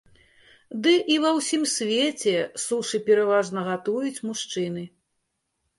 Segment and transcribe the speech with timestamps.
[0.87, 4.83] Ды і ва ўсім свеце сушы пераважна гатуюць мужчыны.